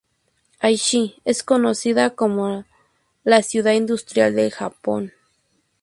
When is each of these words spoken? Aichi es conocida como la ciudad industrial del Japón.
Aichi 0.61 1.21
es 1.25 1.43
conocida 1.43 2.09
como 2.15 2.65
la 3.23 3.43
ciudad 3.43 3.73
industrial 3.73 4.33
del 4.33 4.49
Japón. 4.49 5.13